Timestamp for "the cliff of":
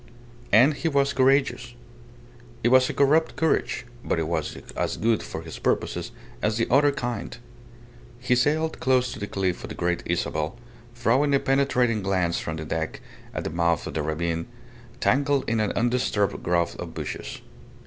9.19-9.69